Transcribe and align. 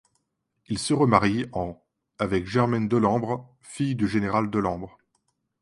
Il 0.67 0.79
se 0.79 0.95
remarie, 0.95 1.45
en 1.51 1.79
avec 2.17 2.47
Germaine 2.47 2.87
Delambre, 2.87 3.47
fille 3.61 3.93
du 3.95 4.07
général 4.07 4.49
Delambre. 4.49 4.97